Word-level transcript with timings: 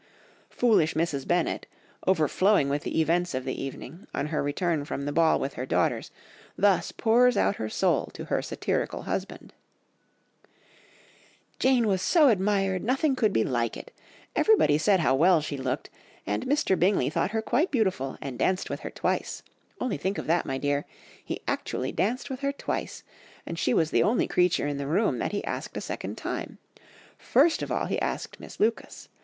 Foolish 0.49 0.95
Mrs. 0.95 1.27
Bennet, 1.27 1.67
overflowing 2.07 2.69
with 2.69 2.81
the 2.81 2.99
events 2.99 3.35
of 3.35 3.45
the 3.45 3.53
evening, 3.61 4.07
on 4.15 4.25
her 4.29 4.41
return 4.41 4.83
from 4.83 5.05
the 5.05 5.11
ball 5.11 5.39
with 5.39 5.53
her 5.53 5.65
daughters, 5.67 6.09
thus 6.57 6.91
pours 6.91 7.37
out 7.37 7.57
her 7.57 7.69
soul 7.69 8.07
to 8.15 8.25
her 8.25 8.41
satirical 8.41 9.03
husband— 9.03 9.53
"'Jane 11.59 11.85
was 11.85 12.01
so 12.01 12.29
admired, 12.29 12.83
nothing 12.83 13.15
could 13.15 13.31
be 13.31 13.43
like 13.43 13.77
it. 13.77 13.91
Everybody 14.35 14.79
said 14.79 15.01
how 15.01 15.13
well 15.13 15.39
she 15.39 15.55
looked; 15.55 15.91
and 16.25 16.47
Mr. 16.47 16.79
Bingley 16.79 17.11
thought 17.11 17.29
her 17.29 17.43
quite 17.43 17.69
beautiful, 17.69 18.17
and 18.21 18.39
danced 18.39 18.71
with 18.71 18.79
her 18.79 18.89
twice. 18.89 19.43
Only 19.79 19.97
think 19.97 20.17
of 20.17 20.25
that, 20.25 20.47
my 20.47 20.57
dear, 20.57 20.87
he 21.23 21.41
actually 21.47 21.91
danced 21.91 22.27
with 22.27 22.39
her 22.39 22.51
twice; 22.51 23.03
and 23.45 23.59
she 23.59 23.71
was 23.71 23.91
the 23.91 24.01
only 24.01 24.25
creature 24.27 24.65
in 24.65 24.77
the 24.79 24.87
room 24.87 25.19
that 25.19 25.31
he 25.31 25.45
asked 25.45 25.77
a 25.77 25.81
second 25.81 26.17
time. 26.17 26.57
First 27.19 27.61
of 27.61 27.71
all 27.71 27.85
he 27.85 28.01
asked 28.01 28.39
Miss 28.39 28.59
Lucas. 28.59 29.07